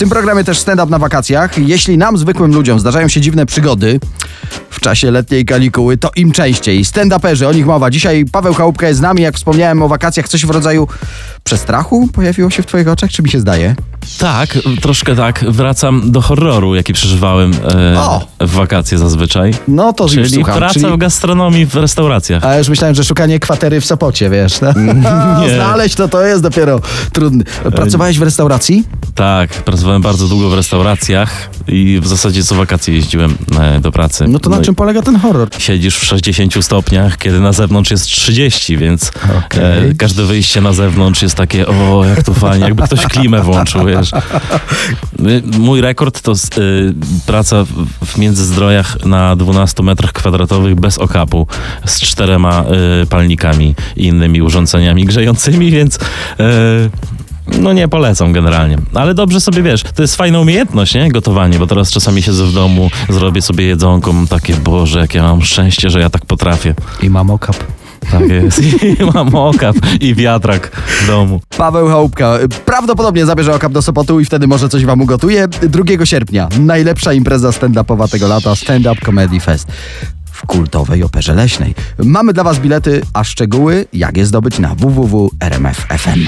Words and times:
tym 0.00 0.10
programie 0.10 0.44
też 0.44 0.58
stand-up 0.58 0.90
na 0.90 0.98
wakacjach. 0.98 1.58
Jeśli 1.58 1.98
nam, 1.98 2.18
zwykłym 2.18 2.54
ludziom, 2.54 2.80
zdarzają 2.80 3.08
się 3.08 3.20
dziwne 3.20 3.46
przygody 3.46 4.00
w 4.70 4.80
czasie 4.80 5.10
letniej 5.10 5.44
kalikuły, 5.44 5.96
to 5.96 6.10
im 6.16 6.32
częściej. 6.32 6.84
Stand-uperzy, 6.84 7.46
o 7.46 7.52
nich 7.52 7.66
mowa. 7.66 7.90
Dzisiaj 7.90 8.24
Paweł 8.32 8.54
Chałupka 8.54 8.88
jest 8.88 8.98
z 8.98 9.02
nami. 9.02 9.22
Jak 9.22 9.34
wspomniałem 9.34 9.82
o 9.82 9.88
wakacjach, 9.88 10.28
coś 10.28 10.46
w 10.46 10.50
rodzaju 10.50 10.88
przestrachu 11.44 12.08
pojawiło 12.12 12.50
się 12.50 12.62
w 12.62 12.66
twoich 12.66 12.88
oczach, 12.88 13.10
czy 13.10 13.22
mi 13.22 13.30
się 13.30 13.40
zdaje? 13.40 13.74
Tak, 14.18 14.58
troszkę 14.82 15.16
tak. 15.16 15.44
Wracam 15.48 16.10
do 16.12 16.20
horroru, 16.20 16.74
jaki 16.74 16.92
przeżywałem 16.92 17.52
e, 18.40 18.46
w 18.46 18.50
wakacje 18.50 18.98
zazwyczaj. 18.98 19.54
No 19.68 19.92
to 19.92 20.04
już 20.04 20.12
Czyli 20.12 20.30
słucham. 20.30 20.56
praca 20.56 20.74
Czyli- 20.74 20.92
w 20.92 20.96
gastronomii, 20.96 21.66
w 21.66 21.74
restauracjach. 21.74 22.44
A 22.44 22.56
już 22.58 22.68
myślałem, 22.68 22.94
że 22.94 23.04
szukanie 23.04 23.38
kwatery 23.40 23.80
w 23.80 23.86
Sopocie, 23.86 24.30
wiesz. 24.30 24.60
No. 24.60 24.72
Nie. 25.40 25.54
Znaleźć 25.56 25.94
to 25.94 26.08
to 26.08 26.22
jest 26.22 26.42
dopiero 26.42 26.80
trudne. 27.12 27.44
Pracowałeś 27.74 28.18
w 28.18 28.22
restauracji? 28.22 28.84
Tak, 29.14 29.50
pracowałem 29.50 30.02
bardzo 30.02 30.28
długo 30.28 30.48
w 30.50 30.54
restauracjach 30.54 31.50
i 31.68 31.98
w 32.02 32.06
zasadzie 32.06 32.44
co 32.44 32.54
wakacje 32.54 32.94
jeździłem 32.94 33.36
e, 33.60 33.80
do 33.80 33.92
pracy. 33.92 34.24
No 34.28 34.38
to 34.38 34.50
na 34.50 34.58
i 34.58 34.62
czym 34.62 34.74
polega 34.74 35.02
ten 35.02 35.16
horror? 35.16 35.48
Siedzisz 35.58 35.96
w 35.96 36.04
60 36.04 36.64
stopniach, 36.64 37.18
kiedy 37.18 37.40
na 37.40 37.52
zewnątrz 37.52 37.90
jest 37.90 38.04
30, 38.04 38.76
więc 38.76 39.12
Okej. 39.46 39.90
e, 39.90 39.94
każde 39.94 40.24
wyjście 40.24 40.60
na 40.60 40.72
zewnątrz 40.72 41.22
jest 41.22 41.34
takie, 41.34 41.66
o, 41.66 42.04
jak 42.04 42.22
to 42.22 42.34
fajnie, 42.34 42.64
jakby 42.64 42.82
ktoś 42.82 43.06
klimę 43.06 43.42
włączył, 43.42 43.86
wiesz. 43.86 44.10
Mój 45.58 45.80
rekord 45.80 46.20
to 46.20 46.32
y, 46.32 46.94
praca 47.26 47.64
w- 47.64 48.06
w 48.06 48.18
Międzyzdrojach 48.18 49.04
na 49.04 49.36
12 49.36 49.82
metrach 49.82 50.12
kwadratowych 50.12 50.74
bez 50.74 50.98
okapu, 50.98 51.46
z 51.86 52.00
czterema 52.00 52.64
y, 53.02 53.06
palnikami 53.06 53.74
i 53.96 54.04
innymi 54.06 54.42
urządzeniami 54.42 55.04
grzejącymi, 55.04 55.70
więc... 55.70 55.96
y, 55.96 56.00
no 57.58 57.72
nie 57.72 57.88
polecam 57.88 58.32
generalnie. 58.32 58.78
Ale 58.94 59.14
dobrze 59.14 59.40
sobie 59.40 59.62
wiesz, 59.62 59.82
to 59.82 60.02
jest 60.02 60.16
fajna 60.16 60.40
umiejętność, 60.40 60.94
nie? 60.94 61.08
Gotowanie, 61.08 61.58
bo 61.58 61.66
teraz 61.66 61.90
czasami 61.90 62.22
siedzę 62.22 62.44
w 62.44 62.52
domu, 62.52 62.90
zrobię 63.08 63.42
sobie 63.42 63.66
jedzonko, 63.66 64.12
mam 64.12 64.26
takie, 64.26 64.54
Boże, 64.54 65.00
jakie 65.00 65.18
ja 65.18 65.24
mam 65.24 65.42
szczęście, 65.42 65.90
że 65.90 66.00
ja 66.00 66.10
tak 66.10 66.26
potrafię. 66.26 66.74
I 67.02 67.10
mam 67.10 67.30
okap. 67.30 67.56
Tak 68.10 68.28
jest. 68.28 68.62
I 69.00 69.04
mam 69.14 69.34
okap 69.34 69.76
i 70.00 70.14
wiatrak 70.14 70.70
w 70.76 71.06
domu. 71.06 71.40
Paweł 71.56 71.88
Chałupka 71.88 72.38
prawdopodobnie 72.64 73.26
zabierze 73.26 73.54
okap 73.54 73.72
do 73.72 73.82
Sopotu 73.82 74.20
i 74.20 74.24
wtedy 74.24 74.46
może 74.46 74.68
coś 74.68 74.84
wam 74.84 75.00
ugotuje. 75.00 75.48
2 75.48 76.06
sierpnia 76.06 76.48
najlepsza 76.60 77.12
impreza 77.12 77.50
stand-upowa 77.50 78.08
tego 78.08 78.28
lata 78.28 78.56
Stand 78.56 78.86
Up 78.86 79.00
Comedy 79.04 79.40
Fest 79.40 79.68
w 80.32 80.46
kultowej 80.46 81.02
Operze 81.02 81.34
Leśnej. 81.34 81.74
Mamy 81.98 82.32
dla 82.32 82.44
was 82.44 82.58
bilety, 82.58 83.02
a 83.12 83.24
szczegóły 83.24 83.86
jak 83.92 84.16
je 84.16 84.26
zdobyć 84.26 84.58
na 84.58 84.74
www.rmf.fm. 84.74 86.26